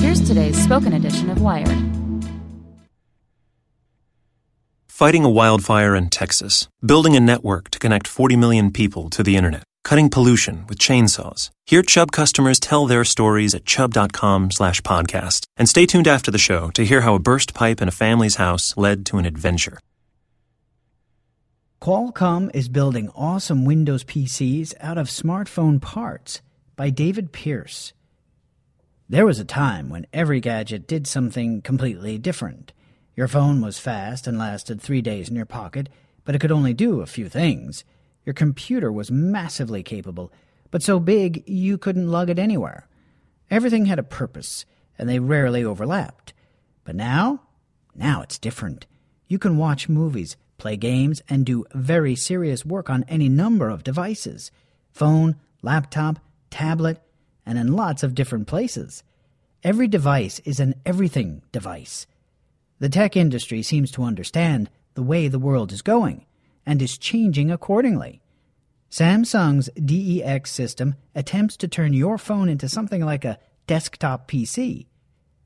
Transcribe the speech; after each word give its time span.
Here's 0.00 0.20
today's 0.20 0.62
spoken 0.62 0.92
edition 0.92 1.30
of 1.30 1.40
Wired. 1.40 1.94
Fighting 4.86 5.24
a 5.24 5.30
wildfire 5.30 5.94
in 5.96 6.08
Texas, 6.08 6.68
building 6.84 7.16
a 7.16 7.20
network 7.20 7.68
to 7.70 7.78
connect 7.78 8.06
40 8.06 8.36
million 8.36 8.70
people 8.70 9.10
to 9.10 9.24
the 9.24 9.34
internet, 9.34 9.64
cutting 9.82 10.08
pollution 10.08 10.64
with 10.68 10.78
chainsaws. 10.78 11.50
Hear 11.66 11.82
Chubb 11.82 12.12
customers 12.12 12.60
tell 12.60 12.86
their 12.86 13.04
stories 13.04 13.54
at 13.54 13.64
chubb.com 13.64 14.52
slash 14.52 14.80
podcast. 14.82 15.46
And 15.56 15.68
stay 15.68 15.84
tuned 15.84 16.06
after 16.06 16.30
the 16.30 16.38
show 16.38 16.70
to 16.74 16.84
hear 16.84 17.00
how 17.00 17.16
a 17.16 17.18
burst 17.18 17.54
pipe 17.54 17.82
in 17.82 17.88
a 17.88 17.98
family's 18.04 18.36
house 18.36 18.76
led 18.76 19.04
to 19.06 19.18
an 19.18 19.26
adventure. 19.26 19.78
Qualcomm 21.82 22.50
is 22.54 22.68
building 22.68 23.10
awesome 23.16 23.64
Windows 23.64 24.04
PCs 24.04 24.74
out 24.80 24.96
of 24.96 25.08
smartphone 25.08 25.82
parts 25.82 26.40
by 26.76 26.90
David 26.90 27.32
Pierce. 27.32 27.92
There 29.06 29.26
was 29.26 29.38
a 29.38 29.44
time 29.44 29.90
when 29.90 30.06
every 30.14 30.40
gadget 30.40 30.88
did 30.88 31.06
something 31.06 31.60
completely 31.60 32.16
different. 32.16 32.72
Your 33.14 33.28
phone 33.28 33.60
was 33.60 33.78
fast 33.78 34.26
and 34.26 34.38
lasted 34.38 34.80
three 34.80 35.02
days 35.02 35.28
in 35.28 35.36
your 35.36 35.44
pocket, 35.44 35.90
but 36.24 36.34
it 36.34 36.38
could 36.38 36.50
only 36.50 36.72
do 36.72 37.02
a 37.02 37.06
few 37.06 37.28
things. 37.28 37.84
Your 38.24 38.32
computer 38.32 38.90
was 38.90 39.10
massively 39.10 39.82
capable, 39.82 40.32
but 40.70 40.82
so 40.82 40.98
big 40.98 41.46
you 41.46 41.76
couldn't 41.76 42.10
lug 42.10 42.30
it 42.30 42.38
anywhere. 42.38 42.88
Everything 43.50 43.84
had 43.84 43.98
a 43.98 44.02
purpose, 44.02 44.64
and 44.98 45.06
they 45.06 45.18
rarely 45.18 45.62
overlapped. 45.62 46.32
But 46.84 46.96
now? 46.96 47.42
Now 47.94 48.22
it's 48.22 48.38
different. 48.38 48.86
You 49.28 49.38
can 49.38 49.58
watch 49.58 49.86
movies, 49.86 50.38
play 50.56 50.78
games, 50.78 51.20
and 51.28 51.44
do 51.44 51.66
very 51.74 52.16
serious 52.16 52.64
work 52.64 52.88
on 52.88 53.04
any 53.04 53.28
number 53.28 53.68
of 53.68 53.84
devices 53.84 54.50
phone, 54.92 55.36
laptop, 55.60 56.20
tablet, 56.48 57.02
and 57.46 57.58
in 57.58 57.74
lots 57.74 58.02
of 58.02 58.14
different 58.14 58.46
places. 58.46 59.02
Every 59.62 59.88
device 59.88 60.40
is 60.40 60.60
an 60.60 60.74
everything 60.84 61.42
device. 61.52 62.06
The 62.78 62.88
tech 62.88 63.16
industry 63.16 63.62
seems 63.62 63.90
to 63.92 64.02
understand 64.02 64.68
the 64.94 65.02
way 65.02 65.28
the 65.28 65.38
world 65.38 65.72
is 65.72 65.82
going 65.82 66.26
and 66.66 66.80
is 66.82 66.98
changing 66.98 67.50
accordingly. 67.50 68.20
Samsung's 68.90 69.68
DeX 69.70 70.50
system 70.50 70.94
attempts 71.14 71.56
to 71.58 71.68
turn 71.68 71.92
your 71.92 72.18
phone 72.18 72.48
into 72.48 72.68
something 72.68 73.04
like 73.04 73.24
a 73.24 73.38
desktop 73.66 74.30
PC. 74.30 74.86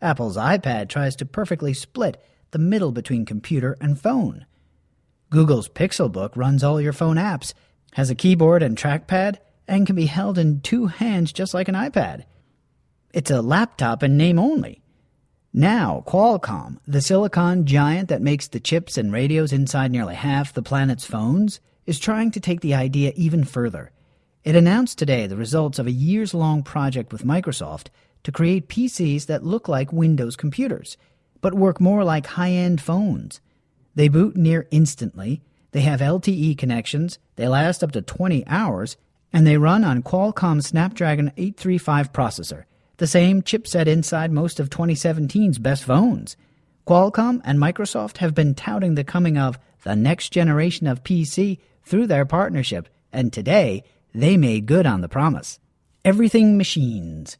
Apple's 0.00 0.36
iPad 0.36 0.88
tries 0.88 1.16
to 1.16 1.26
perfectly 1.26 1.74
split 1.74 2.22
the 2.50 2.58
middle 2.58 2.92
between 2.92 3.24
computer 3.24 3.76
and 3.80 4.00
phone. 4.00 4.46
Google's 5.30 5.68
Pixelbook 5.68 6.36
runs 6.36 6.62
all 6.62 6.80
your 6.80 6.92
phone 6.92 7.16
apps, 7.16 7.54
has 7.94 8.10
a 8.10 8.14
keyboard 8.14 8.62
and 8.62 8.76
trackpad, 8.76 9.38
and 9.66 9.86
can 9.86 9.96
be 9.96 10.06
held 10.06 10.38
in 10.38 10.60
two 10.60 10.86
hands 10.86 11.32
just 11.32 11.54
like 11.54 11.68
an 11.68 11.74
iPad. 11.74 12.24
It's 13.12 13.30
a 13.30 13.42
laptop 13.42 14.02
in 14.02 14.16
name 14.16 14.38
only. 14.38 14.82
Now, 15.54 16.02
Qualcomm, 16.06 16.78
the 16.86 17.02
silicon 17.02 17.66
giant 17.66 18.08
that 18.08 18.22
makes 18.22 18.48
the 18.48 18.60
chips 18.60 18.96
and 18.96 19.12
radios 19.12 19.52
inside 19.52 19.90
nearly 19.90 20.14
half 20.14 20.54
the 20.54 20.62
planet's 20.62 21.04
phones, 21.04 21.60
is 21.84 21.98
trying 21.98 22.30
to 22.30 22.40
take 22.40 22.62
the 22.62 22.74
idea 22.74 23.12
even 23.16 23.44
further. 23.44 23.90
It 24.44 24.56
announced 24.56 24.98
today 24.98 25.26
the 25.26 25.36
results 25.36 25.78
of 25.78 25.86
a 25.86 25.92
years 25.92 26.32
long 26.32 26.62
project 26.62 27.12
with 27.12 27.24
Microsoft 27.24 27.88
to 28.24 28.32
create 28.32 28.68
PCs 28.68 29.26
that 29.26 29.44
look 29.44 29.68
like 29.68 29.92
Windows 29.92 30.36
computers, 30.36 30.96
but 31.40 31.54
work 31.54 31.80
more 31.80 32.02
like 32.02 32.26
high 32.26 32.50
end 32.50 32.80
phones. 32.80 33.40
They 33.94 34.08
boot 34.08 34.36
near 34.36 34.66
instantly, 34.70 35.42
they 35.72 35.82
have 35.82 36.00
LTE 36.00 36.56
connections, 36.56 37.18
they 37.36 37.46
last 37.46 37.84
up 37.84 37.92
to 37.92 38.02
20 38.02 38.46
hours, 38.46 38.96
and 39.32 39.46
they 39.46 39.56
run 39.56 39.84
on 39.84 40.02
Qualcomm's 40.02 40.66
Snapdragon 40.66 41.32
835 41.36 42.12
processor, 42.12 42.64
the 42.98 43.06
same 43.06 43.42
chipset 43.42 43.86
inside 43.86 44.30
most 44.30 44.60
of 44.60 44.70
2017's 44.70 45.58
best 45.58 45.84
phones. 45.84 46.36
Qualcomm 46.86 47.40
and 47.44 47.58
Microsoft 47.58 48.18
have 48.18 48.34
been 48.34 48.54
touting 48.54 48.94
the 48.94 49.04
coming 49.04 49.38
of 49.38 49.58
the 49.84 49.96
next 49.96 50.30
generation 50.30 50.86
of 50.86 51.04
PC 51.04 51.58
through 51.84 52.06
their 52.06 52.24
partnership, 52.24 52.88
and 53.12 53.32
today 53.32 53.84
they 54.14 54.36
made 54.36 54.66
good 54.66 54.86
on 54.86 55.00
the 55.00 55.08
promise. 55.08 55.58
Everything 56.04 56.56
Machines. 56.56 57.38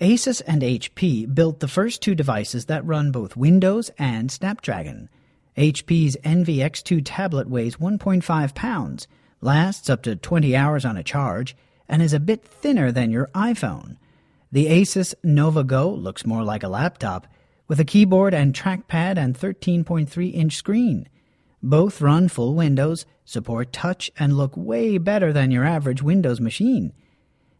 Asus 0.00 0.42
and 0.46 0.62
HP 0.62 1.32
built 1.34 1.60
the 1.60 1.68
first 1.68 2.00
two 2.00 2.14
devices 2.14 2.66
that 2.66 2.84
run 2.84 3.10
both 3.10 3.36
Windows 3.36 3.90
and 3.98 4.30
Snapdragon. 4.30 5.08
HP's 5.56 6.16
Envy 6.22 6.58
X2 6.58 7.02
tablet 7.04 7.50
weighs 7.50 7.76
1.5 7.76 8.54
pounds 8.54 9.08
lasts 9.40 9.88
up 9.88 10.02
to 10.02 10.16
20 10.16 10.54
hours 10.56 10.84
on 10.84 10.96
a 10.96 11.02
charge, 11.02 11.56
and 11.88 12.02
is 12.02 12.12
a 12.12 12.20
bit 12.20 12.44
thinner 12.44 12.92
than 12.92 13.10
your 13.10 13.28
iPhone. 13.34 13.96
The 14.50 14.66
Asus 14.66 15.14
NovaGo 15.24 16.00
looks 16.00 16.26
more 16.26 16.42
like 16.42 16.62
a 16.62 16.68
laptop, 16.68 17.26
with 17.66 17.78
a 17.78 17.84
keyboard 17.84 18.32
and 18.32 18.54
trackpad 18.54 19.18
and 19.18 19.38
13.3 19.38 20.34
inch 20.34 20.56
screen. 20.56 21.08
Both 21.62 22.00
run 22.00 22.28
full 22.28 22.54
Windows, 22.54 23.04
support 23.24 23.72
touch, 23.72 24.10
and 24.18 24.36
look 24.36 24.56
way 24.56 24.96
better 24.96 25.32
than 25.32 25.50
your 25.50 25.64
average 25.64 26.02
Windows 26.02 26.40
machine. 26.40 26.92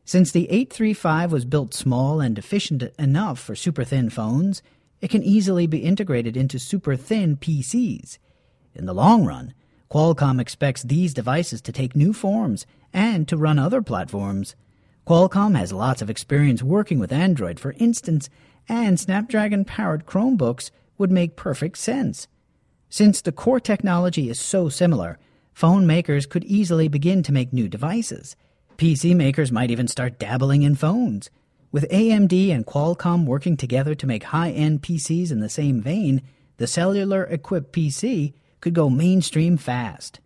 Since 0.04 0.32
the 0.32 0.48
835 0.50 1.32
was 1.32 1.44
built 1.44 1.74
small 1.74 2.20
and 2.20 2.38
efficient 2.38 2.82
enough 2.98 3.38
for 3.38 3.54
super 3.54 3.84
thin 3.84 4.08
phones, 4.08 4.62
it 5.02 5.10
can 5.10 5.22
easily 5.22 5.66
be 5.66 5.78
integrated 5.78 6.36
into 6.36 6.58
super 6.58 6.96
thin 6.96 7.36
PCs. 7.36 8.16
In 8.74 8.86
the 8.86 8.94
long 8.94 9.26
run, 9.26 9.52
Qualcomm 9.90 10.38
expects 10.38 10.82
these 10.82 11.14
devices 11.14 11.62
to 11.62 11.72
take 11.72 11.96
new 11.96 12.12
forms 12.12 12.66
and 12.92 13.26
to 13.26 13.38
run 13.38 13.58
other 13.58 13.80
platforms. 13.80 14.54
Qualcomm 15.06 15.56
has 15.56 15.72
lots 15.72 16.02
of 16.02 16.10
experience 16.10 16.62
working 16.62 16.98
with 16.98 17.12
Android, 17.12 17.58
for 17.58 17.72
instance, 17.78 18.28
and 18.68 19.00
Snapdragon 19.00 19.64
powered 19.64 20.04
Chromebooks 20.04 20.70
would 20.98 21.10
make 21.10 21.36
perfect 21.36 21.78
sense. 21.78 22.28
Since 22.90 23.22
the 23.22 23.32
core 23.32 23.60
technology 23.60 24.28
is 24.28 24.38
so 24.38 24.68
similar, 24.68 25.18
phone 25.54 25.86
makers 25.86 26.26
could 26.26 26.44
easily 26.44 26.88
begin 26.88 27.22
to 27.22 27.32
make 27.32 27.52
new 27.52 27.68
devices. 27.68 28.36
PC 28.76 29.16
makers 29.16 29.50
might 29.50 29.70
even 29.70 29.88
start 29.88 30.18
dabbling 30.18 30.62
in 30.62 30.74
phones. 30.74 31.30
With 31.72 31.88
AMD 31.90 32.50
and 32.50 32.66
Qualcomm 32.66 33.24
working 33.24 33.56
together 33.56 33.94
to 33.94 34.06
make 34.06 34.24
high 34.24 34.50
end 34.50 34.82
PCs 34.82 35.32
in 35.32 35.40
the 35.40 35.48
same 35.48 35.80
vein, 35.80 36.20
the 36.58 36.66
cellular 36.66 37.24
equipped 37.24 37.72
PC 37.72 38.34
could 38.60 38.74
go 38.74 38.90
mainstream 38.90 39.56
fast. 39.56 40.20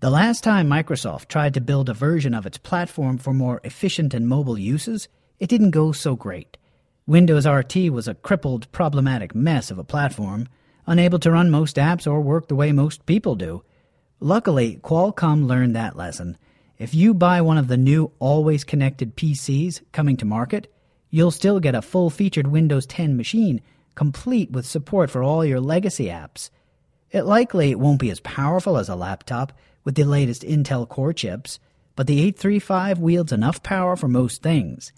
The 0.00 0.10
last 0.10 0.44
time 0.44 0.68
Microsoft 0.68 1.28
tried 1.28 1.54
to 1.54 1.60
build 1.60 1.88
a 1.88 1.94
version 1.94 2.34
of 2.34 2.46
its 2.46 2.58
platform 2.58 3.18
for 3.18 3.32
more 3.32 3.60
efficient 3.64 4.14
and 4.14 4.28
mobile 4.28 4.58
uses, 4.58 5.08
it 5.38 5.48
didn't 5.48 5.70
go 5.70 5.92
so 5.92 6.16
great. 6.16 6.56
Windows 7.06 7.46
RT 7.46 7.90
was 7.90 8.06
a 8.06 8.14
crippled, 8.14 8.70
problematic 8.70 9.34
mess 9.34 9.70
of 9.70 9.78
a 9.78 9.84
platform, 9.84 10.48
unable 10.86 11.18
to 11.18 11.30
run 11.30 11.50
most 11.50 11.76
apps 11.76 12.06
or 12.06 12.20
work 12.20 12.48
the 12.48 12.54
way 12.54 12.72
most 12.72 13.06
people 13.06 13.34
do. 13.34 13.62
Luckily, 14.20 14.76
Qualcomm 14.82 15.46
learned 15.46 15.74
that 15.76 15.96
lesson. 15.96 16.36
If 16.78 16.94
you 16.94 17.14
buy 17.14 17.40
one 17.40 17.58
of 17.58 17.68
the 17.68 17.76
new 17.76 18.12
always 18.18 18.64
connected 18.64 19.16
PCs 19.16 19.80
coming 19.92 20.16
to 20.18 20.24
market, 20.24 20.72
You'll 21.10 21.30
still 21.30 21.58
get 21.58 21.74
a 21.74 21.80
full 21.80 22.10
featured 22.10 22.48
Windows 22.48 22.84
10 22.86 23.16
machine, 23.16 23.62
complete 23.94 24.50
with 24.50 24.66
support 24.66 25.10
for 25.10 25.22
all 25.22 25.44
your 25.44 25.60
legacy 25.60 26.06
apps. 26.06 26.50
It 27.10 27.22
likely 27.22 27.74
won't 27.74 28.00
be 28.00 28.10
as 28.10 28.20
powerful 28.20 28.76
as 28.76 28.88
a 28.88 28.94
laptop 28.94 29.52
with 29.84 29.94
the 29.94 30.04
latest 30.04 30.42
Intel 30.42 30.88
Core 30.88 31.12
chips, 31.12 31.58
but 31.96 32.06
the 32.06 32.20
835 32.20 32.98
wields 32.98 33.32
enough 33.32 33.62
power 33.62 33.96
for 33.96 34.08
most 34.08 34.42
things. 34.42 34.92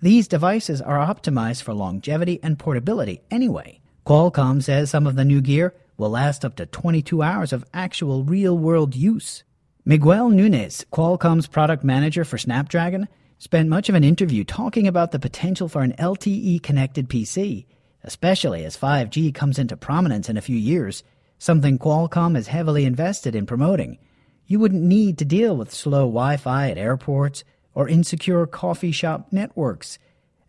These 0.00 0.26
devices 0.26 0.82
are 0.82 0.98
optimized 0.98 1.62
for 1.62 1.72
longevity 1.72 2.40
and 2.42 2.58
portability 2.58 3.20
anyway. 3.30 3.80
Qualcomm 4.04 4.60
says 4.60 4.90
some 4.90 5.06
of 5.06 5.14
the 5.14 5.24
new 5.24 5.40
gear 5.40 5.74
will 5.96 6.10
last 6.10 6.44
up 6.44 6.56
to 6.56 6.66
22 6.66 7.22
hours 7.22 7.52
of 7.52 7.64
actual 7.72 8.24
real 8.24 8.58
world 8.58 8.96
use. 8.96 9.44
Miguel 9.84 10.30
Nunes, 10.30 10.84
Qualcomm's 10.92 11.46
product 11.46 11.84
manager 11.84 12.24
for 12.24 12.38
Snapdragon, 12.38 13.06
spent 13.38 13.68
much 13.68 13.88
of 13.88 13.94
an 13.94 14.02
interview 14.02 14.42
talking 14.42 14.88
about 14.88 15.12
the 15.12 15.18
potential 15.20 15.68
for 15.68 15.82
an 15.82 15.94
LTE 15.98 16.62
connected 16.62 17.08
PC, 17.08 17.66
especially 18.02 18.64
as 18.64 18.76
5G 18.76 19.32
comes 19.32 19.58
into 19.58 19.76
prominence 19.76 20.28
in 20.28 20.36
a 20.36 20.42
few 20.42 20.56
years, 20.56 21.04
something 21.42 21.76
Qualcomm 21.76 22.36
is 22.36 22.46
heavily 22.46 22.84
invested 22.84 23.34
in 23.34 23.46
promoting. 23.46 23.98
You 24.46 24.60
wouldn't 24.60 24.84
need 24.84 25.18
to 25.18 25.24
deal 25.24 25.56
with 25.56 25.74
slow 25.74 26.02
Wi 26.02 26.36
Fi 26.36 26.70
at 26.70 26.78
airports 26.78 27.42
or 27.74 27.88
insecure 27.88 28.46
coffee 28.46 28.92
shop 28.92 29.26
networks, 29.32 29.98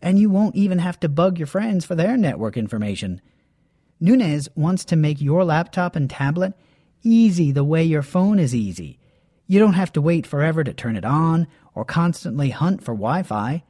and 0.04 0.20
you 0.20 0.30
won't 0.30 0.56
even 0.56 0.78
have 0.78 1.00
to 1.00 1.10
bug 1.10 1.40
your 1.40 1.48
friends 1.48 1.84
for 1.84 1.96
their 1.96 2.16
network 2.16 2.58
information. 2.58 3.22
Nunes 4.00 4.50
wants 4.54 4.86
to 4.86 4.96
make 4.96 5.20
your 5.20 5.44
laptop 5.44 5.96
and 5.96 6.08
tablet 6.08 6.54
easy 7.02 7.52
the 7.52 7.64
way 7.64 7.84
your 7.84 8.04
phone 8.04 8.38
is 8.38 8.54
easy. 8.54 9.00
You 9.48 9.58
don't 9.58 9.74
have 9.74 9.94
to 9.94 10.02
wait 10.02 10.28
forever 10.28 10.64
to 10.64 10.74
turn 10.74 10.96
it 10.96 11.06
on 11.06 11.48
or 11.74 11.86
constantly 11.86 12.52
hunt 12.52 12.84
for 12.84 12.94
Wi 12.94 13.24
Fi. 13.24 13.64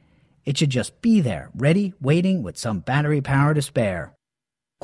It 0.44 0.58
should 0.58 0.68
just 0.68 1.00
be 1.00 1.22
there, 1.22 1.48
ready, 1.56 1.94
waiting 2.02 2.42
with 2.42 2.58
some 2.58 2.80
battery 2.80 3.22
power 3.22 3.54
to 3.54 3.62
spare. 3.62 4.14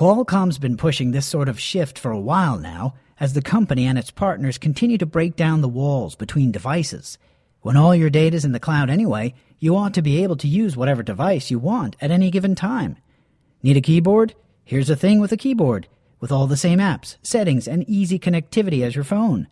Qualcomm's 0.00 0.56
been 0.56 0.78
pushing 0.78 1.10
this 1.10 1.26
sort 1.26 1.46
of 1.46 1.60
shift 1.60 1.98
for 1.98 2.10
a 2.10 2.18
while 2.18 2.56
now 2.56 2.94
as 3.20 3.34
the 3.34 3.42
company 3.42 3.84
and 3.84 3.98
its 3.98 4.10
partners 4.10 4.56
continue 4.56 4.96
to 4.96 5.04
break 5.04 5.36
down 5.36 5.60
the 5.60 5.68
walls 5.68 6.16
between 6.16 6.50
devices. 6.50 7.18
When 7.60 7.76
all 7.76 7.94
your 7.94 8.08
data 8.08 8.34
is 8.34 8.46
in 8.46 8.52
the 8.52 8.58
cloud 8.58 8.88
anyway, 8.88 9.34
you 9.58 9.76
ought 9.76 9.92
to 9.92 10.00
be 10.00 10.22
able 10.22 10.36
to 10.36 10.48
use 10.48 10.74
whatever 10.74 11.02
device 11.02 11.50
you 11.50 11.58
want 11.58 11.96
at 12.00 12.10
any 12.10 12.30
given 12.30 12.54
time. 12.54 12.96
Need 13.62 13.76
a 13.76 13.82
keyboard? 13.82 14.34
Here's 14.64 14.88
a 14.88 14.96
thing 14.96 15.20
with 15.20 15.32
a 15.32 15.36
keyboard, 15.36 15.86
with 16.18 16.32
all 16.32 16.46
the 16.46 16.56
same 16.56 16.78
apps, 16.78 17.18
settings, 17.22 17.68
and 17.68 17.86
easy 17.86 18.18
connectivity 18.18 18.82
as 18.82 18.94
your 18.94 19.04
phone. 19.04 19.48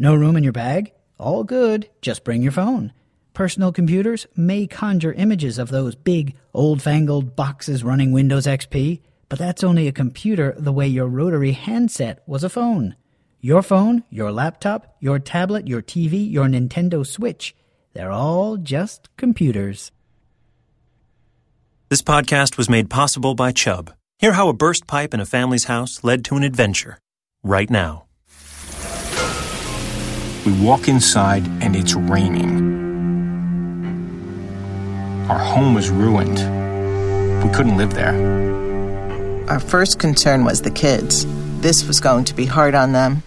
No 0.00 0.16
room 0.16 0.34
in 0.36 0.42
your 0.42 0.52
bag? 0.52 0.90
All 1.16 1.44
good, 1.44 1.88
just 2.00 2.24
bring 2.24 2.42
your 2.42 2.50
phone. 2.50 2.92
Personal 3.34 3.70
computers 3.70 4.26
may 4.34 4.66
conjure 4.66 5.12
images 5.12 5.58
of 5.58 5.68
those 5.68 5.94
big, 5.94 6.34
old 6.52 6.82
fangled 6.82 7.36
boxes 7.36 7.84
running 7.84 8.10
Windows 8.10 8.46
XP, 8.46 8.98
but 9.32 9.38
that's 9.38 9.64
only 9.64 9.88
a 9.88 9.92
computer 9.92 10.54
the 10.58 10.74
way 10.74 10.86
your 10.86 11.06
rotary 11.06 11.52
handset 11.52 12.22
was 12.26 12.44
a 12.44 12.50
phone. 12.50 12.94
Your 13.40 13.62
phone, 13.62 14.04
your 14.10 14.30
laptop, 14.30 14.94
your 15.00 15.18
tablet, 15.18 15.66
your 15.66 15.80
TV, 15.80 16.30
your 16.30 16.44
Nintendo 16.44 17.06
Switch, 17.06 17.56
they're 17.94 18.10
all 18.10 18.58
just 18.58 19.08
computers. 19.16 19.90
This 21.88 22.02
podcast 22.02 22.58
was 22.58 22.68
made 22.68 22.90
possible 22.90 23.34
by 23.34 23.52
Chubb. 23.52 23.94
Hear 24.18 24.32
how 24.32 24.50
a 24.50 24.52
burst 24.52 24.86
pipe 24.86 25.14
in 25.14 25.20
a 25.20 25.24
family's 25.24 25.64
house 25.64 26.04
led 26.04 26.26
to 26.26 26.36
an 26.36 26.42
adventure 26.42 26.98
right 27.42 27.70
now. 27.70 28.04
We 30.44 30.52
walk 30.60 30.88
inside 30.88 31.46
and 31.62 31.74
it's 31.74 31.94
raining. 31.94 32.68
Our 35.30 35.38
home 35.38 35.72
was 35.72 35.88
ruined. 35.88 36.36
We 37.42 37.48
couldn't 37.48 37.78
live 37.78 37.94
there. 37.94 38.51
Our 39.52 39.60
first 39.60 39.98
concern 39.98 40.46
was 40.46 40.62
the 40.62 40.70
kids. 40.70 41.26
This 41.60 41.86
was 41.86 42.00
going 42.00 42.24
to 42.24 42.34
be 42.34 42.46
hard 42.46 42.74
on 42.74 42.92
them. 42.92 43.22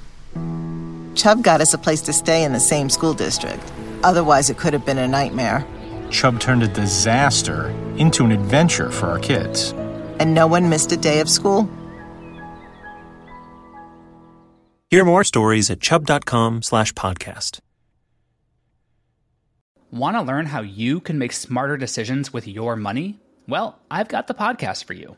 Chubb 1.13 1.43
got 1.43 1.61
us 1.61 1.75
a 1.75 1.77
place 1.77 2.01
to 2.01 2.13
stay 2.13 2.43
in 2.43 2.51
the 2.51 2.59
same 2.59 2.89
school 2.89 3.13
district. 3.13 3.71
Otherwise, 4.03 4.49
it 4.49 4.57
could 4.57 4.73
have 4.73 4.87
been 4.87 4.97
a 4.97 5.07
nightmare. 5.07 5.63
Chubb 6.09 6.39
turned 6.39 6.63
a 6.63 6.67
disaster 6.67 7.69
into 7.97 8.25
an 8.25 8.31
adventure 8.31 8.89
for 8.89 9.05
our 9.05 9.19
kids. 9.19 9.71
And 10.19 10.33
no 10.33 10.47
one 10.47 10.67
missed 10.67 10.91
a 10.91 10.97
day 10.97 11.19
of 11.19 11.29
school? 11.29 11.69
Hear 14.89 15.05
more 15.05 15.23
stories 15.23 15.69
at 15.69 15.79
chubb.com 15.79 16.63
slash 16.63 16.91
podcast. 16.93 17.59
Want 19.91 20.17
to 20.17 20.23
learn 20.23 20.47
how 20.47 20.61
you 20.61 21.01
can 21.01 21.19
make 21.19 21.33
smarter 21.33 21.77
decisions 21.77 22.33
with 22.33 22.47
your 22.47 22.75
money? 22.75 23.19
Well, 23.47 23.77
I've 23.91 24.07
got 24.07 24.25
the 24.25 24.33
podcast 24.33 24.85
for 24.85 24.93
you. 24.93 25.17